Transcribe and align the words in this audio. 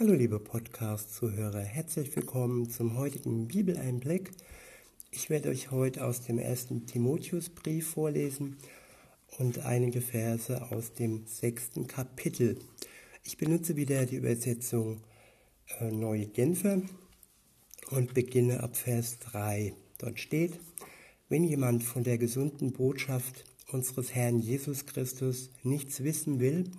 Hallo 0.00 0.12
liebe 0.12 0.38
Podcast-Zuhörer, 0.38 1.58
herzlich 1.58 2.14
willkommen 2.14 2.70
zum 2.70 2.96
heutigen 2.96 3.48
Bibeleinblick. 3.48 4.30
Ich 5.10 5.28
werde 5.28 5.48
euch 5.48 5.72
heute 5.72 6.04
aus 6.04 6.20
dem 6.20 6.38
ersten 6.38 6.86
Timotheusbrief 6.86 7.94
vorlesen 7.94 8.58
und 9.38 9.58
einige 9.66 10.00
Verse 10.00 10.70
aus 10.70 10.92
dem 10.92 11.26
sechsten 11.26 11.88
Kapitel. 11.88 12.60
Ich 13.24 13.38
benutze 13.38 13.74
wieder 13.74 14.06
die 14.06 14.14
Übersetzung 14.14 15.00
äh, 15.80 15.90
Neue 15.90 16.26
Genfer 16.26 16.80
und 17.90 18.14
beginne 18.14 18.62
ab 18.62 18.76
Vers 18.76 19.18
3. 19.18 19.74
Dort 19.98 20.20
steht, 20.20 20.60
wenn 21.28 21.42
jemand 21.42 21.82
von 21.82 22.04
der 22.04 22.18
gesunden 22.18 22.72
Botschaft 22.72 23.44
unseres 23.72 24.14
Herrn 24.14 24.38
Jesus 24.38 24.86
Christus 24.86 25.50
nichts 25.64 26.04
wissen 26.04 26.38
will 26.38 26.70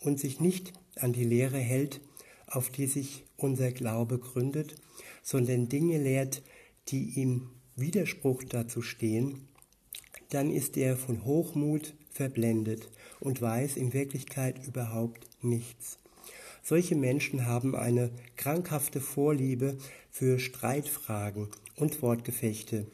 und 0.00 0.20
sich 0.20 0.38
nicht 0.38 0.74
an 0.96 1.14
die 1.14 1.24
Lehre 1.24 1.56
hält, 1.56 2.02
auf 2.50 2.70
die 2.70 2.86
sich 2.86 3.24
unser 3.36 3.72
Glaube 3.72 4.18
gründet, 4.18 4.74
sondern 5.22 5.68
Dinge 5.68 5.98
lehrt, 5.98 6.42
die 6.88 7.20
im 7.20 7.50
Widerspruch 7.76 8.42
dazu 8.44 8.82
stehen, 8.82 9.48
dann 10.30 10.50
ist 10.50 10.76
er 10.76 10.96
von 10.96 11.24
Hochmut 11.24 11.94
verblendet 12.10 12.90
und 13.20 13.40
weiß 13.40 13.76
in 13.76 13.92
Wirklichkeit 13.92 14.66
überhaupt 14.66 15.26
nichts. 15.42 15.98
Solche 16.62 16.96
Menschen 16.96 17.46
haben 17.46 17.74
eine 17.74 18.10
krankhafte 18.36 19.00
Vorliebe 19.00 19.78
für 20.10 20.38
Streitfragen 20.38 21.48
und 21.76 22.02
Wortgefechte. 22.02 22.86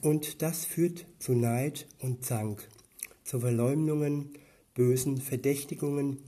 Und 0.00 0.42
das 0.42 0.64
führt 0.64 1.06
zu 1.18 1.34
Neid 1.34 1.86
und 2.00 2.24
Zank, 2.24 2.66
zu 3.22 3.40
Verleumdungen, 3.40 4.30
bösen 4.74 5.20
Verdächtigungen 5.20 6.18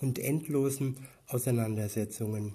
und 0.00 0.18
endlosen 0.18 0.96
Auseinandersetzungen. 1.26 2.54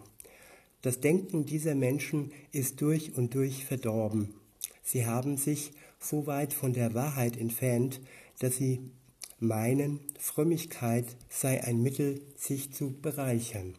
Das 0.82 1.00
Denken 1.00 1.46
dieser 1.46 1.76
Menschen 1.76 2.32
ist 2.52 2.82
durch 2.82 3.16
und 3.16 3.34
durch 3.34 3.66
verdorben. 3.66 4.36
Sie 4.84 5.06
haben 5.06 5.38
sich 5.38 5.72
so 6.00 6.28
weit 6.28 6.54
von 6.54 6.74
der 6.74 6.94
Wahrheit 6.94 7.38
entfernt, 7.38 8.02
dass 8.40 8.58
sie 8.58 8.92
meinen, 9.40 10.00
Frömmigkeit 10.20 11.06
sei 11.30 11.64
ein 11.64 11.82
Mittel, 11.82 12.22
sich 12.38 12.72
zu 12.72 12.92
bereichern. 13.02 13.76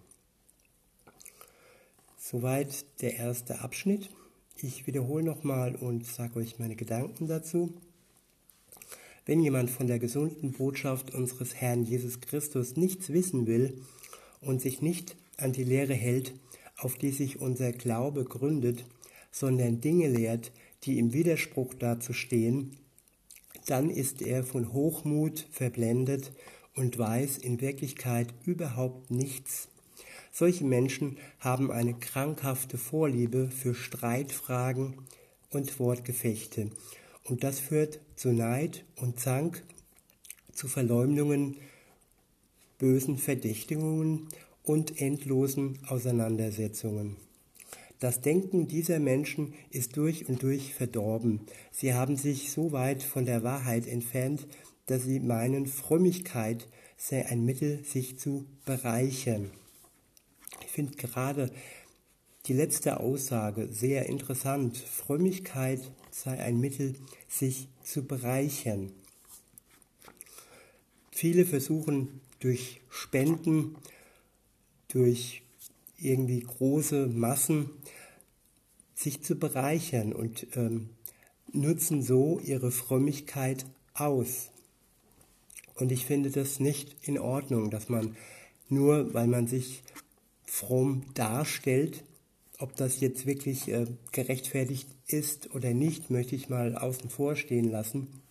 Soweit 2.19 2.85
der 3.03 3.15
erste 3.15 3.61
Abschnitt. 3.61 4.11
Ich 4.61 4.87
wiederhole 4.87 5.23
nochmal 5.23 5.77
und 5.77 6.05
sage 6.07 6.41
euch 6.41 6.59
meine 6.59 6.77
Gedanken 6.77 7.29
dazu. 7.29 7.75
Wenn 9.27 9.41
jemand 9.43 9.71
von 9.71 9.89
der 9.89 9.99
gesunden 9.99 10.53
Botschaft 10.53 11.13
unseres 11.13 11.57
Herrn 11.57 11.83
Jesus 11.83 12.21
Christus 12.21 12.77
nichts 12.77 13.13
wissen 13.13 13.49
will 13.49 13.83
und 14.41 14.63
sich 14.63 14.81
nicht 14.83 15.17
an 15.37 15.53
die 15.53 15.65
Lehre 15.65 15.95
hält, 15.95 16.33
auf 16.77 16.97
die 16.97 17.11
sich 17.11 17.41
unser 17.41 17.73
Glaube 17.73 18.23
gründet, 18.23 18.85
sondern 19.33 19.81
Dinge 19.81 20.09
lehrt, 20.09 20.53
die 20.85 21.01
im 21.01 21.13
Widerspruch 21.13 21.75
dazu 21.75 22.13
stehen, 22.13 22.77
dann 23.67 23.91
ist 23.91 24.23
er 24.23 24.45
von 24.45 24.73
Hochmut 24.73 25.49
verblendet 25.51 26.33
und 26.77 26.97
weiß 26.97 27.39
in 27.39 27.61
Wirklichkeit 27.61 28.33
überhaupt 28.45 29.11
nichts. 29.11 29.67
Solche 30.31 30.65
Menschen 30.65 31.17
haben 31.41 31.73
eine 31.73 31.95
krankhafte 31.95 32.79
Vorliebe 32.79 33.51
für 33.51 33.75
Streitfragen 33.75 34.99
und 35.51 35.81
Wortgefechte 35.81 36.71
und 37.29 37.45
das 37.45 37.61
führt 37.61 38.01
zu 38.15 38.33
Neid 38.33 38.85
und 38.97 39.21
Zank, 39.21 39.63
zu 40.53 40.69
Verleumdungen, 40.69 41.57
bösen 42.79 43.19
Verdächtigungen 43.19 44.29
und 44.63 45.01
endlosen 45.01 45.79
Auseinandersetzungen. 45.87 47.17
Das 47.99 48.21
Denken 48.21 48.69
dieser 48.69 48.99
Menschen 48.99 49.55
ist 49.71 49.97
durch 49.97 50.29
und 50.29 50.43
durch 50.43 50.75
verdorben. 50.75 51.41
Sie 51.73 51.95
haben 51.95 52.17
sich 52.17 52.51
so 52.51 52.73
weit 52.73 53.03
von 53.03 53.25
der 53.25 53.43
Wahrheit 53.43 53.87
entfernt, 53.87 54.47
dass 54.85 55.05
sie 55.05 55.19
meinen, 55.21 55.67
Frömmigkeit 55.67 56.69
sei 56.97 57.27
ein 57.27 57.45
Mittel, 57.45 57.85
sich 57.85 58.19
zu 58.19 58.47
bereichern. 58.67 59.51
Ich 60.63 60.71
finde 60.73 60.97
gerade 60.97 61.51
die 62.47 62.53
letzte 62.53 63.01
Aussage 63.01 63.69
sehr 63.73 64.07
interessant. 64.07 64.77
Frömmigkeit 64.77 65.81
sei 66.23 66.39
ein 66.39 66.59
Mittel, 66.59 66.95
sich 67.29 67.69
zu 67.83 68.07
bereichern. 68.07 68.91
Viele 71.11 71.45
versuchen 71.45 72.21
durch 72.41 72.81
Spenden, 72.89 73.77
durch 74.89 75.43
irgendwie 75.99 76.41
große 76.41 77.07
Massen 77.07 77.71
sich 78.95 79.23
zu 79.23 79.37
bereichern 79.37 80.15
und 80.15 80.47
ähm, 80.57 80.89
nutzen 81.53 82.03
so 82.03 82.41
ihre 82.41 82.71
Frömmigkeit 82.71 83.67
aus. 83.93 84.51
Und 85.75 85.93
ich 85.93 86.07
finde 86.07 86.31
das 86.31 86.61
nicht 86.61 86.97
in 87.03 87.19
Ordnung, 87.19 87.71
dass 87.71 87.91
man 87.91 88.17
nur, 88.71 89.13
weil 89.13 89.27
man 89.27 89.47
sich 89.47 89.83
fromm 90.47 91.05
darstellt, 91.13 92.05
ob 92.59 92.77
das 92.77 93.01
jetzt 93.01 93.27
wirklich 93.27 93.69
äh, 93.69 93.87
gerechtfertigt 94.13 94.89
ist 95.07 95.55
oder 95.55 95.75
nicht, 95.75 96.11
möchte 96.11 96.35
ich 96.35 96.49
mal 96.49 96.77
außen 96.77 97.11
vor 97.11 97.37
stehen 97.37 97.71
lassen. 97.71 98.23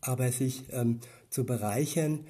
Aber 0.00 0.30
sich 0.32 0.64
ähm, 0.72 1.00
zu 1.30 1.44
bereichern, 1.44 2.26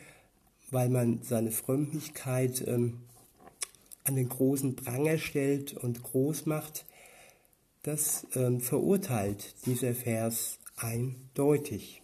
weil 0.70 0.88
man 0.88 1.22
seine 1.22 1.50
Frömmigkeit 1.50 2.66
ähm, 2.66 3.00
an 4.04 4.16
den 4.16 4.28
großen 4.28 4.76
Pranger 4.76 5.18
stellt 5.18 5.74
und 5.74 6.02
groß 6.02 6.46
macht, 6.46 6.86
das 7.82 8.26
ähm, 8.34 8.60
verurteilt 8.60 9.54
dieser 9.66 9.94
Vers 9.94 10.58
eindeutig. 10.76 12.02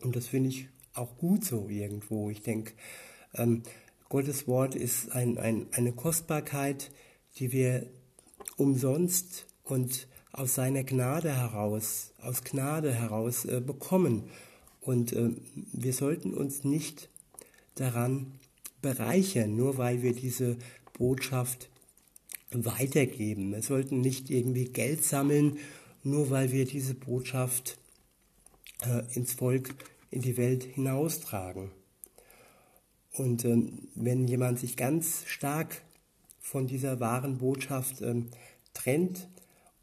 Und 0.00 0.16
das 0.16 0.26
finde 0.26 0.50
ich 0.50 0.68
auch 0.94 1.16
gut 1.16 1.44
so 1.44 1.68
irgendwo. 1.68 2.30
Ich 2.30 2.42
denke, 2.42 2.72
ähm, 3.34 3.62
Gottes 4.08 4.46
Wort 4.46 4.74
ist 4.74 5.12
ein, 5.12 5.38
ein, 5.38 5.66
eine 5.72 5.92
Kostbarkeit, 5.92 6.90
die 7.38 7.52
wir 7.52 7.86
umsonst 8.56 9.46
und 9.64 10.06
aus 10.32 10.54
seiner 10.54 10.84
Gnade 10.84 11.34
heraus, 11.34 12.12
aus 12.20 12.42
Gnade 12.42 12.92
heraus 12.92 13.44
äh, 13.44 13.60
bekommen. 13.60 14.24
Und 14.80 15.12
äh, 15.12 15.30
wir 15.72 15.92
sollten 15.92 16.34
uns 16.34 16.64
nicht 16.64 17.08
daran 17.76 18.38
bereichern, 18.82 19.56
nur 19.56 19.78
weil 19.78 20.02
wir 20.02 20.12
diese 20.12 20.56
Botschaft 20.98 21.70
weitergeben. 22.50 23.52
Wir 23.52 23.62
sollten 23.62 24.00
nicht 24.00 24.30
irgendwie 24.30 24.66
Geld 24.66 25.04
sammeln, 25.04 25.58
nur 26.02 26.30
weil 26.30 26.52
wir 26.52 26.66
diese 26.66 26.94
Botschaft 26.94 27.78
äh, 28.82 29.02
ins 29.14 29.34
Volk, 29.34 29.74
in 30.10 30.20
die 30.20 30.36
Welt 30.36 30.64
hinaustragen. 30.64 31.70
Und 33.12 33.44
ähm, 33.44 33.88
wenn 33.94 34.26
jemand 34.26 34.58
sich 34.58 34.76
ganz 34.76 35.24
stark 35.26 35.82
von 36.44 36.66
dieser 36.66 37.00
wahren 37.00 37.38
Botschaft 37.38 38.02
ähm, 38.02 38.28
trennt 38.74 39.28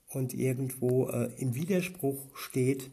und 0.10 0.34
irgendwo 0.34 1.08
äh, 1.10 1.32
im 1.38 1.56
Widerspruch 1.56 2.20
steht, 2.36 2.92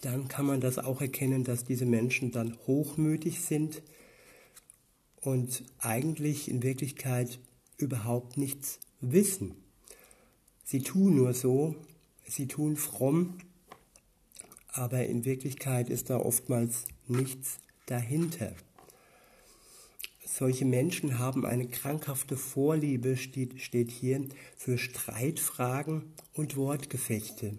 dann 0.00 0.28
kann 0.28 0.46
man 0.46 0.60
das 0.60 0.78
auch 0.78 1.02
erkennen, 1.02 1.44
dass 1.44 1.64
diese 1.64 1.84
Menschen 1.84 2.32
dann 2.32 2.56
hochmütig 2.66 3.42
sind 3.42 3.82
und 5.20 5.62
eigentlich 5.78 6.50
in 6.50 6.62
Wirklichkeit 6.62 7.38
überhaupt 7.76 8.38
nichts 8.38 8.80
wissen. 9.00 9.54
Sie 10.64 10.82
tun 10.82 11.16
nur 11.16 11.34
so, 11.34 11.76
sie 12.26 12.48
tun 12.48 12.76
fromm, 12.76 13.36
aber 14.68 15.04
in 15.06 15.26
Wirklichkeit 15.26 15.90
ist 15.90 16.08
da 16.08 16.16
oftmals 16.16 16.86
nichts 17.06 17.58
dahinter. 17.86 18.52
Solche 20.36 20.64
Menschen 20.64 21.20
haben 21.20 21.46
eine 21.46 21.68
krankhafte 21.68 22.36
Vorliebe, 22.36 23.16
steht, 23.16 23.60
steht 23.60 23.92
hier, 23.92 24.26
für 24.56 24.78
Streitfragen 24.78 26.02
und 26.32 26.56
Wortgefechte. 26.56 27.56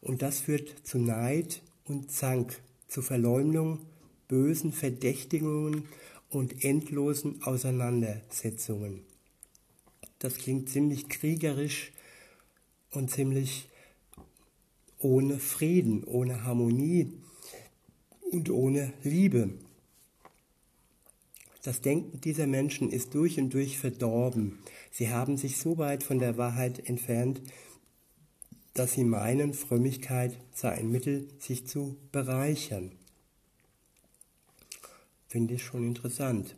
Und 0.00 0.22
das 0.22 0.40
führt 0.40 0.74
zu 0.84 0.96
Neid 0.96 1.60
und 1.84 2.10
Zank, 2.10 2.62
zu 2.88 3.02
Verleumdung, 3.02 3.80
bösen 4.26 4.72
Verdächtigungen 4.72 5.84
und 6.30 6.64
endlosen 6.64 7.42
Auseinandersetzungen. 7.42 9.02
Das 10.18 10.38
klingt 10.38 10.70
ziemlich 10.70 11.10
kriegerisch 11.10 11.92
und 12.92 13.10
ziemlich 13.10 13.68
ohne 14.98 15.38
Frieden, 15.38 16.04
ohne 16.04 16.44
Harmonie 16.44 17.12
und 18.32 18.48
ohne 18.48 18.94
Liebe. 19.02 19.50
Das 21.64 21.80
Denken 21.80 22.20
dieser 22.20 22.46
Menschen 22.46 22.90
ist 22.90 23.14
durch 23.14 23.38
und 23.38 23.54
durch 23.54 23.78
verdorben. 23.78 24.58
Sie 24.92 25.08
haben 25.08 25.38
sich 25.38 25.56
so 25.56 25.78
weit 25.78 26.02
von 26.02 26.18
der 26.18 26.36
Wahrheit 26.36 26.88
entfernt, 26.88 27.40
dass 28.74 28.92
sie 28.92 29.04
meinen, 29.04 29.54
Frömmigkeit 29.54 30.38
sei 30.52 30.72
ein 30.72 30.90
Mittel, 30.90 31.26
sich 31.38 31.66
zu 31.66 31.96
bereichern. 32.12 32.92
Finde 35.26 35.54
ich 35.54 35.64
schon 35.64 35.86
interessant. 35.86 36.54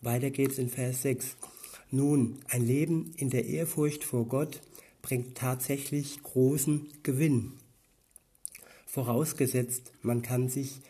Weiter 0.00 0.30
geht's 0.30 0.56
in 0.56 0.70
Vers 0.70 1.02
6. 1.02 1.36
Nun, 1.90 2.38
ein 2.48 2.66
Leben 2.66 3.12
in 3.18 3.28
der 3.28 3.44
Ehrfurcht 3.44 4.04
vor 4.04 4.26
Gott 4.26 4.62
bringt 5.02 5.36
tatsächlich 5.36 6.22
großen 6.22 6.88
Gewinn. 7.02 7.52
Vorausgesetzt, 8.86 9.92
man 10.00 10.22
kann 10.22 10.48
sich, 10.48 10.80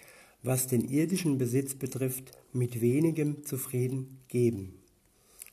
was 0.46 0.68
den 0.68 0.88
irdischen 0.88 1.38
Besitz 1.38 1.74
betrifft, 1.74 2.30
mit 2.52 2.80
wenigem 2.80 3.44
zufrieden 3.44 4.20
geben. 4.28 4.74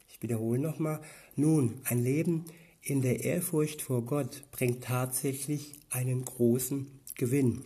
Ich 0.07 0.21
wiederhole 0.21 0.59
nochmal. 0.59 1.01
Nun, 1.35 1.81
ein 1.85 2.03
Leben 2.03 2.45
in 2.83 3.01
der 3.01 3.23
Ehrfurcht 3.23 3.81
vor 3.81 4.03
Gott 4.03 4.43
bringt 4.51 4.83
tatsächlich 4.83 5.73
einen 5.89 6.23
großen 6.23 6.87
Gewinn. 7.15 7.63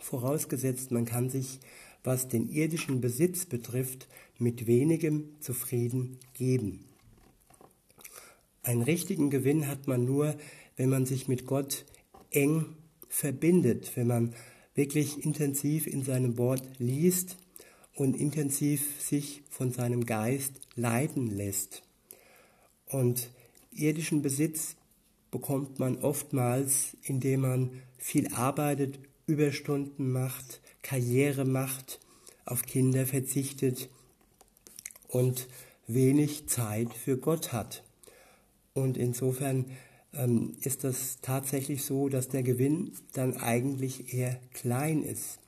Vorausgesetzt, 0.00 0.90
man 0.90 1.04
kann 1.04 1.30
sich, 1.30 1.60
was 2.02 2.28
den 2.28 2.48
irdischen 2.48 3.00
Besitz 3.00 3.46
betrifft, 3.46 4.08
mit 4.38 4.66
wenigem 4.66 5.28
zufrieden 5.40 6.18
geben. 6.34 6.84
Einen 8.64 8.82
richtigen 8.82 9.30
Gewinn 9.30 9.68
hat 9.68 9.86
man 9.86 10.04
nur, 10.04 10.34
wenn 10.76 10.88
man 10.88 11.06
sich 11.06 11.28
mit 11.28 11.46
Gott 11.46 11.84
eng 12.30 12.66
verbindet, 13.08 13.92
wenn 13.96 14.06
man 14.08 14.34
wirklich 14.74 15.24
intensiv 15.24 15.86
in 15.86 16.02
seinem 16.02 16.38
Wort 16.38 16.62
liest 16.78 17.36
und 17.94 18.16
intensiv 18.16 19.00
sich 19.00 19.42
von 19.50 19.72
seinem 19.72 20.06
Geist 20.06 20.52
leiten 20.76 21.26
lässt. 21.26 21.82
Und 22.86 23.30
irdischen 23.70 24.22
Besitz 24.22 24.76
bekommt 25.30 25.78
man 25.78 25.98
oftmals, 25.98 26.96
indem 27.02 27.40
man 27.40 27.70
viel 27.98 28.32
arbeitet, 28.34 28.98
Überstunden 29.26 30.12
macht, 30.12 30.60
Karriere 30.82 31.44
macht, 31.44 32.00
auf 32.44 32.62
Kinder 32.62 33.06
verzichtet 33.06 33.88
und 35.08 35.46
wenig 35.86 36.48
Zeit 36.48 36.92
für 36.92 37.16
Gott 37.16 37.52
hat. 37.52 37.82
Und 38.74 38.96
insofern 38.96 39.66
ähm, 40.14 40.56
ist 40.60 40.84
das 40.84 41.20
tatsächlich 41.20 41.84
so, 41.84 42.08
dass 42.08 42.28
der 42.28 42.42
Gewinn 42.42 42.92
dann 43.12 43.36
eigentlich 43.36 44.12
eher 44.14 44.40
klein 44.52 45.02
ist. 45.02 45.38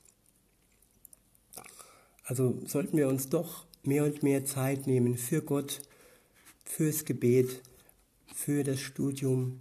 Also 2.24 2.58
sollten 2.66 2.96
wir 2.96 3.08
uns 3.08 3.28
doch 3.28 3.66
mehr 3.82 4.04
und 4.04 4.22
mehr 4.22 4.44
Zeit 4.44 4.86
nehmen 4.86 5.16
für 5.16 5.42
Gott, 5.42 5.82
fürs 6.64 7.04
Gebet, 7.04 7.62
für 8.34 8.64
das 8.64 8.80
Studium 8.80 9.60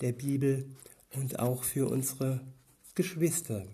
der 0.00 0.12
Bibel 0.12 0.64
und 1.14 1.38
auch 1.38 1.64
für 1.64 1.88
unsere 1.88 2.40
Geschwister. 2.94 3.66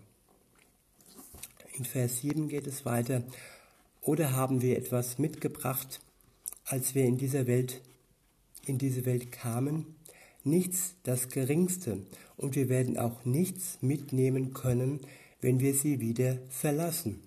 In 1.77 1.85
Vers 1.85 2.21
7 2.21 2.49
geht 2.49 2.67
es 2.67 2.85
weiter. 2.85 3.23
Oder 4.01 4.33
haben 4.33 4.63
wir 4.63 4.79
etwas 4.79 5.19
mitgebracht, 5.19 6.01
als 6.65 6.95
wir 6.95 7.05
in 7.05 7.19
dieser 7.19 7.47
Welt, 7.47 7.83
in 8.65 8.79
diese 8.79 9.05
Welt 9.05 9.31
kamen? 9.31 9.95
Nichts 10.45 10.95
das 11.03 11.29
Geringste. 11.29 11.99
Und 12.37 12.55
wir 12.57 12.69
werden 12.69 12.99
auch 12.99 13.25
nichts 13.25 13.79
mitnehmen 13.81 14.55
können, 14.55 15.01
wenn 15.41 15.61
wir 15.61 15.75
sie 15.75 16.01
wieder 16.01 16.39
verlassen. 16.49 17.23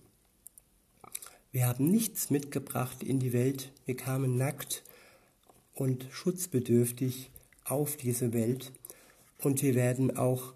Wir 1.52 1.68
haben 1.68 1.92
nichts 1.92 2.32
mitgebracht 2.32 3.04
in 3.04 3.20
die 3.20 3.34
Welt. 3.34 3.72
Wir 3.86 3.96
kamen 3.96 4.38
nackt 4.38 4.84
und 5.76 6.08
schutzbedürftig 6.12 7.30
auf 7.64 7.96
diese 7.96 8.34
Welt. 8.34 8.72
Und 9.38 9.62
wir 9.62 9.76
werden 9.76 10.18
auch 10.18 10.54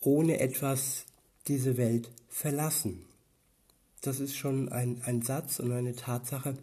ohne 0.00 0.40
etwas 0.40 1.04
diese 1.46 1.76
Welt 1.76 2.10
verlassen. 2.28 3.04
Das 4.00 4.20
ist 4.20 4.36
schon 4.36 4.68
ein, 4.70 5.02
ein 5.04 5.22
Satz 5.22 5.60
und 5.60 5.72
eine 5.72 5.94
Tatsache, 5.94 6.56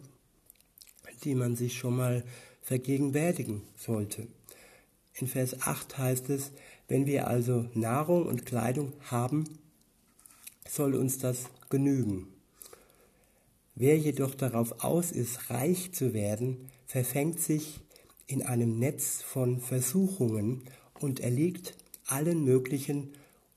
die 1.24 1.34
man 1.34 1.56
sich 1.56 1.78
schon 1.78 1.96
mal 1.96 2.24
vergegenwärtigen 2.62 3.62
sollte. 3.76 4.26
In 5.18 5.26
Vers 5.26 5.62
8 5.62 5.96
heißt 5.96 6.28
es, 6.30 6.52
wenn 6.88 7.06
wir 7.06 7.26
also 7.26 7.66
Nahrung 7.74 8.26
und 8.26 8.44
Kleidung 8.44 8.92
haben, 9.10 9.44
soll 10.68 10.94
uns 10.94 11.18
das 11.18 11.46
genügen. 11.70 12.28
Wer 13.74 13.96
jedoch 13.98 14.34
darauf 14.34 14.84
aus 14.84 15.12
ist, 15.12 15.50
reich 15.50 15.92
zu 15.92 16.12
werden, 16.12 16.70
verfängt 16.86 17.40
sich 17.40 17.80
in 18.26 18.42
einem 18.42 18.78
Netz 18.78 19.22
von 19.22 19.60
Versuchungen 19.60 20.64
und 21.00 21.20
erliegt 21.20 21.76
allen 22.06 22.44
möglichen 22.44 23.12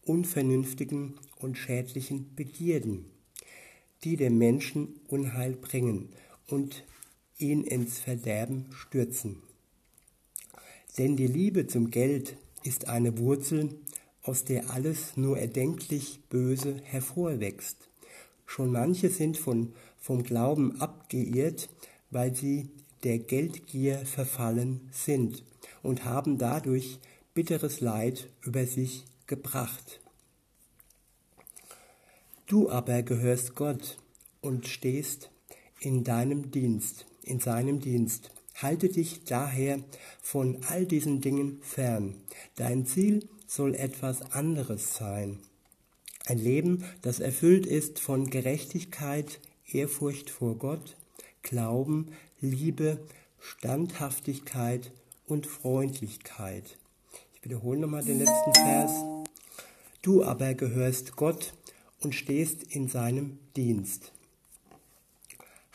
unvernünftigen 0.06 1.20
und 1.40 1.58
schädlichen 1.58 2.36
Begierden, 2.36 3.06
die 4.04 4.16
dem 4.16 4.38
Menschen 4.38 5.00
Unheil 5.08 5.54
bringen 5.54 6.10
und 6.48 6.86
ihn 7.38 7.64
ins 7.64 8.00
Verderben 8.00 8.66
stürzen. 8.72 9.49
Denn 11.00 11.16
die 11.16 11.28
Liebe 11.28 11.66
zum 11.66 11.92
Geld 11.92 12.36
ist 12.62 12.90
eine 12.90 13.18
Wurzel, 13.18 13.70
aus 14.22 14.44
der 14.44 14.70
alles 14.70 15.16
nur 15.16 15.40
erdenklich 15.40 16.20
Böse 16.30 16.76
hervorwächst. 16.84 17.88
Schon 18.46 18.72
manche 18.74 19.10
sind 19.10 19.38
von, 19.38 19.72
vom 19.98 20.24
Glauben 20.24 20.82
abgeirrt, 20.82 21.70
weil 22.12 22.36
sie 22.36 22.70
der 23.04 23.18
Geldgier 23.18 24.00
verfallen 24.00 24.90
sind 24.92 25.46
und 25.84 26.04
haben 26.04 26.38
dadurch 26.38 27.00
bitteres 27.34 27.80
Leid 27.80 28.30
über 28.42 28.66
sich 28.66 29.06
gebracht. 29.26 30.02
Du 32.46 32.70
aber 32.70 33.04
gehörst 33.04 33.56
Gott 33.56 33.98
und 34.42 34.68
stehst 34.68 35.32
in 35.80 36.04
deinem 36.04 36.52
Dienst, 36.52 37.06
in 37.24 37.40
seinem 37.40 37.80
Dienst. 37.80 38.32
Halte 38.62 38.90
dich 38.90 39.24
daher 39.24 39.80
von 40.22 40.60
all 40.68 40.86
diesen 40.86 41.22
Dingen 41.22 41.62
fern. 41.62 42.16
Dein 42.56 42.86
Ziel 42.86 43.28
soll 43.48 43.74
etwas 43.74 44.34
anderes 44.34 44.96
sein. 44.96 45.40
Ein 46.26 46.40
Leben, 46.40 46.84
das 47.02 47.22
erfüllt 47.22 47.66
ist 47.66 48.00
von 48.00 48.30
Gerechtigkeit, 48.30 49.40
Ehrfurcht 49.72 50.30
vor 50.30 50.56
Gott, 50.56 50.98
Glauben, 51.42 52.10
Liebe, 52.42 53.00
Standhaftigkeit 53.40 54.92
und 55.26 55.48
Freundlichkeit. 55.48 56.78
Ich 57.36 57.46
wiederhole 57.46 57.80
nochmal 57.80 58.04
den 58.04 58.20
letzten 58.20 58.54
Vers. 58.54 58.92
Du 60.02 60.24
aber 60.24 60.54
gehörst 60.54 61.16
Gott 61.16 61.54
und 62.02 62.14
stehst 62.14 62.64
in 62.64 62.90
seinem 62.90 63.40
Dienst. 63.56 64.12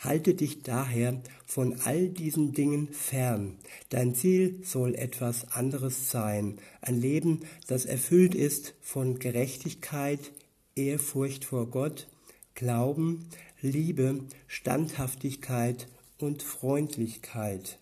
Halte 0.05 0.35
dich 0.35 0.61
daher 0.61 1.19
von 1.47 1.79
all 1.81 2.09
diesen 2.09 2.53
Dingen 2.53 2.89
fern. 2.89 3.57
Dein 3.89 4.13
Ziel 4.13 4.59
soll 4.63 4.93
etwas 4.93 5.51
anderes 5.51 6.11
sein. 6.11 6.59
Ein 6.81 7.01
Leben, 7.01 7.39
das 7.65 7.85
erfüllt 7.85 8.35
ist 8.35 8.75
von 8.81 9.17
Gerechtigkeit, 9.17 10.31
Ehrfurcht 10.75 11.43
vor 11.43 11.71
Gott, 11.71 12.07
Glauben, 12.53 13.27
Liebe, 13.61 14.25
Standhaftigkeit 14.45 15.87
und 16.19 16.43
Freundlichkeit. 16.43 17.79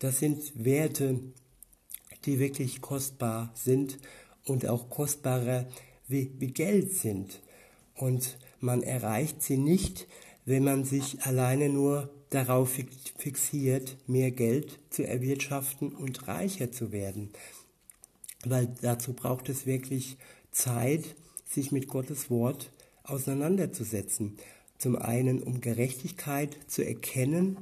Das 0.00 0.18
sind 0.18 0.52
Werte, 0.62 1.18
die 2.26 2.38
wirklich 2.40 2.82
kostbar 2.82 3.50
sind 3.54 3.98
und 4.44 4.66
auch 4.66 4.90
kostbarer 4.90 5.66
wie, 6.08 6.30
wie 6.38 6.48
Geld 6.52 6.92
sind. 6.92 7.40
Und 7.94 8.36
man 8.60 8.82
erreicht 8.82 9.42
sie 9.42 9.56
nicht, 9.56 10.06
wenn 10.48 10.64
man 10.64 10.84
sich 10.84 11.20
alleine 11.26 11.68
nur 11.68 12.08
darauf 12.30 12.70
fixiert, 13.18 13.98
mehr 14.06 14.30
Geld 14.30 14.78
zu 14.88 15.06
erwirtschaften 15.06 15.92
und 15.92 16.26
reicher 16.26 16.72
zu 16.72 16.90
werden. 16.90 17.28
Weil 18.46 18.74
dazu 18.80 19.12
braucht 19.12 19.50
es 19.50 19.66
wirklich 19.66 20.16
Zeit, 20.50 21.16
sich 21.46 21.70
mit 21.70 21.86
Gottes 21.86 22.30
Wort 22.30 22.70
auseinanderzusetzen. 23.04 24.38
Zum 24.78 24.96
einen, 24.96 25.42
um 25.42 25.60
Gerechtigkeit 25.60 26.56
zu 26.66 26.82
erkennen, 26.82 27.58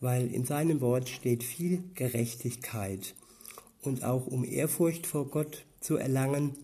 weil 0.00 0.26
in 0.32 0.44
seinem 0.44 0.80
Wort 0.80 1.08
steht 1.08 1.44
viel 1.44 1.84
Gerechtigkeit 1.94 3.14
und 3.82 4.02
auch 4.02 4.26
um 4.26 4.44
Ehrfurcht 4.44 5.06
vor 5.06 5.28
Gott 5.28 5.64
zu 5.80 5.96
erlangen. 5.96 6.56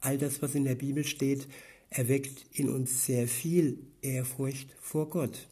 All 0.00 0.16
das, 0.16 0.42
was 0.42 0.54
in 0.54 0.64
der 0.64 0.76
Bibel 0.76 1.04
steht, 1.04 1.48
erweckt 1.90 2.46
in 2.52 2.68
uns 2.68 3.06
sehr 3.06 3.28
viel 3.28 3.78
Ehrfurcht 4.02 4.74
vor 4.80 5.08
Gott. 5.08 5.48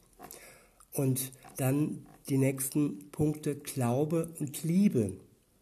Und 0.93 1.33
dann 1.57 2.07
die 2.29 2.39
nächsten 2.39 3.11
Punkte 3.11 3.57
Glaube 3.57 4.35
und 4.39 4.63
Liebe. 4.63 5.13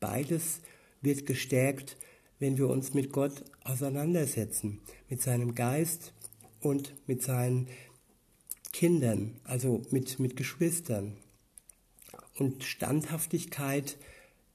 Beides 0.01 0.61
wird 1.03 1.27
gestärkt, 1.27 1.97
wenn 2.39 2.59
wir 2.59 2.69
uns 2.69 2.95
mit 2.95 3.13
Gott 3.13 3.45
auseinandersetzen, 3.63 4.81
mit 5.09 5.23
seinem 5.23 5.55
Geist 5.55 6.13
und 6.61 6.95
mit 7.07 7.23
seinen 7.23 7.69
Kindern, 8.73 9.37
also 9.45 9.83
mit, 9.91 10.19
mit 10.19 10.37
Geschwistern. 10.37 11.17
Und 12.37 12.65
Standhaftigkeit 12.65 13.97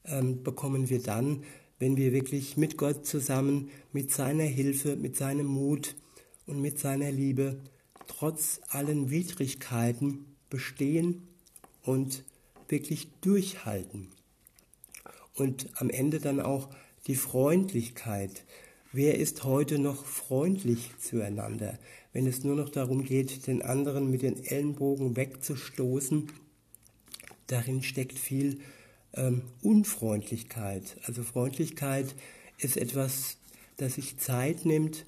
ähm, 0.04 0.42
bekommen 0.42 0.90
wir 0.90 1.02
dann, 1.02 1.44
wenn 1.78 1.96
wir 1.96 2.12
wirklich 2.12 2.56
mit 2.56 2.76
Gott 2.76 3.06
zusammen, 3.06 3.70
mit 3.92 4.10
seiner 4.12 4.44
Hilfe, 4.44 4.96
mit 4.96 5.16
seinem 5.16 5.46
Mut 5.46 5.96
und 6.50 6.60
mit 6.60 6.78
seiner 6.80 7.12
Liebe 7.12 7.60
trotz 8.08 8.60
allen 8.68 9.08
Widrigkeiten 9.08 10.26
bestehen 10.50 11.22
und 11.82 12.24
wirklich 12.68 13.08
durchhalten. 13.20 14.08
Und 15.36 15.68
am 15.76 15.90
Ende 15.90 16.18
dann 16.18 16.40
auch 16.40 16.68
die 17.06 17.14
Freundlichkeit. 17.14 18.44
Wer 18.92 19.16
ist 19.18 19.44
heute 19.44 19.78
noch 19.78 20.04
freundlich 20.04 20.90
zueinander, 20.98 21.78
wenn 22.12 22.26
es 22.26 22.42
nur 22.42 22.56
noch 22.56 22.68
darum 22.68 23.04
geht, 23.04 23.46
den 23.46 23.62
anderen 23.62 24.10
mit 24.10 24.22
den 24.22 24.44
Ellenbogen 24.44 25.16
wegzustoßen? 25.16 26.32
Darin 27.46 27.82
steckt 27.84 28.18
viel 28.18 28.60
ähm, 29.14 29.42
Unfreundlichkeit. 29.62 30.96
Also 31.04 31.22
Freundlichkeit 31.22 32.14
ist 32.58 32.76
etwas, 32.76 33.36
das 33.76 33.94
sich 33.94 34.18
Zeit 34.18 34.66
nimmt 34.66 35.06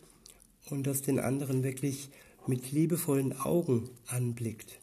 und 0.71 0.87
das 0.87 1.03
den 1.03 1.19
anderen 1.19 1.63
wirklich 1.63 2.11
mit 2.47 2.73
liebevollen 2.73 3.39
Augen 3.39 3.91
anblickt. 4.07 4.81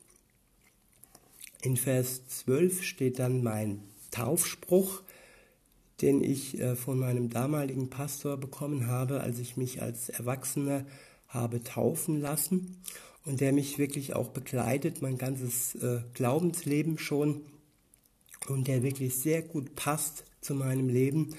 In 1.61 1.75
Vers 1.75 2.25
12 2.27 2.83
steht 2.83 3.19
dann 3.19 3.43
mein 3.43 3.81
Taufspruch, 4.11 5.01
den 6.01 6.23
ich 6.23 6.59
äh, 6.59 6.75
von 6.75 6.97
meinem 6.97 7.29
damaligen 7.29 7.89
Pastor 7.89 8.37
bekommen 8.37 8.87
habe, 8.87 9.21
als 9.21 9.39
ich 9.39 9.57
mich 9.57 9.81
als 9.81 10.09
Erwachsener 10.09 10.85
habe 11.27 11.63
taufen 11.63 12.21
lassen 12.21 12.77
und 13.25 13.41
der 13.41 13.51
mich 13.51 13.77
wirklich 13.77 14.15
auch 14.15 14.29
begleitet, 14.29 15.01
mein 15.01 15.17
ganzes 15.17 15.75
äh, 15.75 16.01
Glaubensleben 16.13 16.97
schon 16.97 17.41
und 18.47 18.67
der 18.67 18.81
wirklich 18.83 19.17
sehr 19.17 19.41
gut 19.41 19.75
passt 19.75 20.23
zu 20.41 20.55
meinem 20.55 20.87
Leben. 20.87 21.35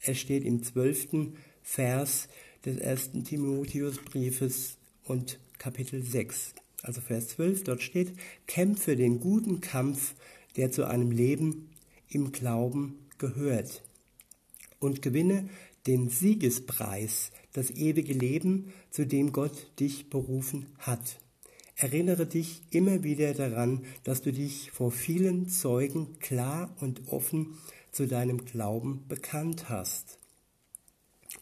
Er 0.00 0.14
steht 0.14 0.44
im 0.44 0.62
zwölften 0.62 1.36
Vers 1.62 2.28
des 2.66 2.78
ersten 2.78 3.24
Timotheusbriefes 3.24 4.76
und 5.04 5.38
Kapitel 5.58 6.02
6, 6.02 6.54
also 6.82 7.00
Vers 7.00 7.28
12, 7.28 7.64
dort 7.64 7.82
steht, 7.82 8.12
kämpfe 8.46 8.96
den 8.96 9.20
guten 9.20 9.60
Kampf, 9.60 10.14
der 10.56 10.72
zu 10.72 10.84
einem 10.84 11.12
Leben 11.12 11.70
im 12.08 12.32
Glauben 12.32 12.98
gehört 13.18 13.82
und 14.80 15.00
gewinne 15.00 15.48
den 15.86 16.08
Siegespreis, 16.08 17.30
das 17.52 17.70
ewige 17.70 18.12
Leben, 18.12 18.72
zu 18.90 19.06
dem 19.06 19.32
Gott 19.32 19.70
dich 19.78 20.10
berufen 20.10 20.66
hat. 20.78 21.20
Erinnere 21.76 22.26
dich 22.26 22.62
immer 22.70 23.04
wieder 23.04 23.32
daran, 23.34 23.84
dass 24.02 24.22
du 24.22 24.32
dich 24.32 24.72
vor 24.72 24.90
vielen 24.90 25.48
Zeugen 25.48 26.18
klar 26.18 26.74
und 26.80 27.08
offen 27.08 27.58
zu 27.92 28.06
deinem 28.06 28.44
Glauben 28.44 29.04
bekannt 29.08 29.68
hast. 29.68 30.18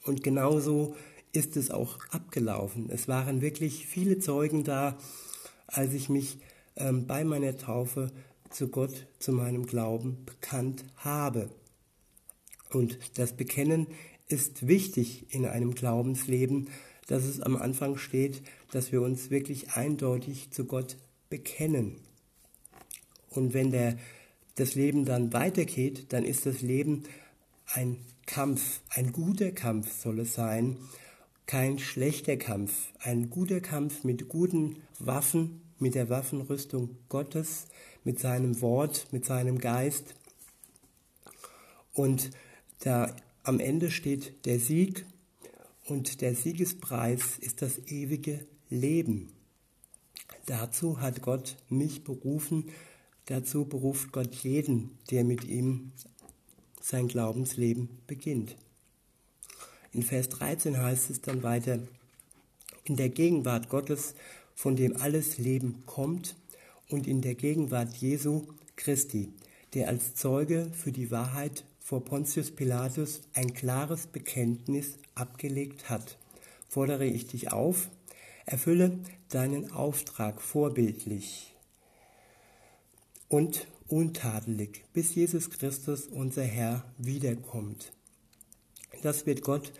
Und 0.02 0.22
genauso 0.22 0.96
ist 1.34 1.56
es 1.56 1.70
auch 1.70 1.98
abgelaufen. 2.10 2.88
Es 2.90 3.08
waren 3.08 3.40
wirklich 3.40 3.86
viele 3.86 4.18
Zeugen 4.18 4.64
da, 4.64 4.96
als 5.66 5.92
ich 5.92 6.08
mich 6.08 6.38
ähm, 6.76 7.06
bei 7.06 7.24
meiner 7.24 7.56
Taufe 7.56 8.12
zu 8.50 8.68
Gott, 8.68 9.06
zu 9.18 9.32
meinem 9.32 9.66
Glauben 9.66 10.24
bekannt 10.24 10.84
habe. 10.96 11.50
Und 12.70 12.98
das 13.18 13.32
Bekennen 13.36 13.88
ist 14.28 14.66
wichtig 14.66 15.26
in 15.34 15.44
einem 15.44 15.74
Glaubensleben, 15.74 16.68
dass 17.08 17.24
es 17.24 17.40
am 17.40 17.56
Anfang 17.56 17.98
steht, 17.98 18.42
dass 18.70 18.92
wir 18.92 19.02
uns 19.02 19.30
wirklich 19.30 19.72
eindeutig 19.72 20.50
zu 20.50 20.64
Gott 20.64 20.96
bekennen. 21.28 21.96
Und 23.28 23.54
wenn 23.54 23.72
der, 23.72 23.98
das 24.54 24.76
Leben 24.76 25.04
dann 25.04 25.32
weitergeht, 25.32 26.12
dann 26.12 26.24
ist 26.24 26.46
das 26.46 26.62
Leben 26.62 27.02
ein 27.66 27.98
Kampf, 28.26 28.80
ein 28.88 29.12
guter 29.12 29.50
Kampf 29.50 29.92
soll 29.92 30.20
es 30.20 30.34
sein, 30.34 30.78
kein 31.46 31.78
schlechter 31.78 32.36
Kampf, 32.36 32.92
ein 33.00 33.30
guter 33.30 33.60
Kampf 33.60 34.04
mit 34.04 34.28
guten 34.28 34.82
Waffen, 34.98 35.60
mit 35.78 35.94
der 35.94 36.08
Waffenrüstung 36.08 36.96
Gottes, 37.08 37.66
mit 38.04 38.18
seinem 38.18 38.60
Wort, 38.60 39.08
mit 39.12 39.24
seinem 39.24 39.58
Geist. 39.58 40.14
Und 41.92 42.30
da 42.80 43.14
am 43.42 43.60
Ende 43.60 43.90
steht 43.90 44.46
der 44.46 44.58
Sieg 44.58 45.04
und 45.86 46.22
der 46.22 46.34
Siegespreis 46.34 47.38
ist 47.38 47.60
das 47.60 47.78
ewige 47.88 48.46
Leben. 48.70 49.32
Dazu 50.46 51.00
hat 51.00 51.22
Gott 51.22 51.56
mich 51.68 52.04
berufen, 52.04 52.70
dazu 53.26 53.66
beruft 53.66 54.12
Gott 54.12 54.34
jeden, 54.36 54.98
der 55.10 55.24
mit 55.24 55.44
ihm 55.44 55.92
sein 56.80 57.08
Glaubensleben 57.08 57.88
beginnt. 58.06 58.56
In 59.94 60.02
Vers 60.02 60.28
13 60.28 60.76
heißt 60.76 61.10
es 61.10 61.20
dann 61.20 61.44
weiter, 61.44 61.78
in 62.84 62.96
der 62.96 63.08
Gegenwart 63.08 63.68
Gottes, 63.68 64.14
von 64.54 64.74
dem 64.76 64.96
alles 64.96 65.38
Leben 65.38 65.84
kommt, 65.86 66.36
und 66.90 67.06
in 67.06 67.22
der 67.22 67.34
Gegenwart 67.34 67.96
Jesu 67.96 68.46
Christi, 68.76 69.32
der 69.72 69.88
als 69.88 70.14
Zeuge 70.14 70.70
für 70.72 70.92
die 70.92 71.10
Wahrheit 71.10 71.64
vor 71.80 72.04
Pontius 72.04 72.50
Pilatus 72.50 73.22
ein 73.32 73.54
klares 73.54 74.06
Bekenntnis 74.06 74.98
abgelegt 75.14 75.88
hat, 75.88 76.18
fordere 76.68 77.06
ich 77.06 77.26
dich 77.26 77.52
auf, 77.52 77.88
erfülle 78.46 78.98
deinen 79.28 79.70
Auftrag 79.72 80.42
vorbildlich 80.42 81.54
und 83.28 83.66
untadelig, 83.88 84.84
bis 84.92 85.14
Jesus 85.14 85.50
Christus, 85.50 86.06
unser 86.06 86.44
Herr, 86.44 86.84
wiederkommt. 86.98 87.92
Das 89.02 89.26
wird 89.26 89.42
Gott 89.42 89.72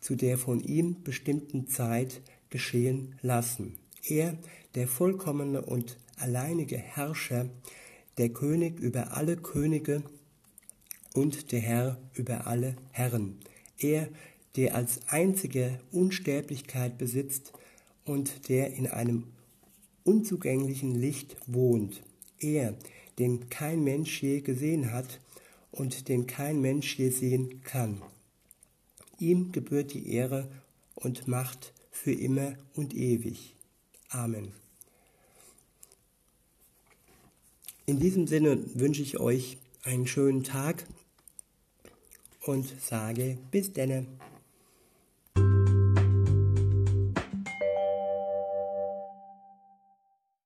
zu 0.00 0.16
der 0.16 0.36
von 0.36 0.60
ihm 0.60 1.02
bestimmten 1.02 1.66
Zeit 1.68 2.20
geschehen 2.50 3.14
lassen. 3.22 3.78
Er, 4.06 4.36
der 4.74 4.86
vollkommene 4.86 5.62
und 5.62 5.96
alleinige 6.18 6.76
Herrscher, 6.76 7.48
der 8.18 8.28
König 8.28 8.78
über 8.80 9.16
alle 9.16 9.36
Könige 9.36 10.02
und 11.14 11.52
der 11.52 11.60
Herr 11.60 11.98
über 12.12 12.46
alle 12.46 12.76
Herren. 12.92 13.38
Er, 13.78 14.08
der 14.56 14.74
als 14.74 15.00
einzige 15.08 15.80
Unsterblichkeit 15.90 16.98
besitzt 16.98 17.52
und 18.04 18.48
der 18.48 18.74
in 18.74 18.86
einem 18.86 19.24
unzugänglichen 20.04 20.94
Licht 20.94 21.36
wohnt. 21.46 22.02
Er, 22.38 22.74
den 23.18 23.48
kein 23.48 23.82
Mensch 23.82 24.22
je 24.22 24.40
gesehen 24.40 24.92
hat 24.92 25.20
und 25.72 26.08
den 26.08 26.26
kein 26.26 26.60
Mensch 26.60 26.98
je 26.98 27.10
sehen 27.10 27.62
kann. 27.62 28.02
Ihm 29.18 29.52
gebührt 29.52 29.94
die 29.94 30.12
Ehre 30.12 30.48
und 30.94 31.28
Macht 31.28 31.72
für 31.90 32.12
immer 32.12 32.54
und 32.74 32.94
ewig. 32.94 33.54
Amen. 34.08 34.52
In 37.86 38.00
diesem 38.00 38.26
Sinne 38.26 38.58
wünsche 38.74 39.02
ich 39.02 39.20
euch 39.20 39.58
einen 39.82 40.06
schönen 40.06 40.42
Tag 40.42 40.86
und 42.42 42.80
sage 42.80 43.38
bis 43.50 43.72
denne. 43.72 44.06